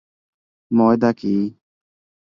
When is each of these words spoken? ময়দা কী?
ময়দা 0.71 1.11
কী? 1.13 1.33